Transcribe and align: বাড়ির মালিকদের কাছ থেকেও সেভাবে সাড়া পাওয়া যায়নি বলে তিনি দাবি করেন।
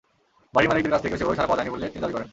বাড়ির 0.55 0.69
মালিকদের 0.71 0.93
কাছ 0.93 1.01
থেকেও 1.03 1.17
সেভাবে 1.19 1.37
সাড়া 1.37 1.49
পাওয়া 1.49 1.59
যায়নি 1.59 1.73
বলে 1.73 1.91
তিনি 1.93 2.01
দাবি 2.03 2.13
করেন। 2.15 2.29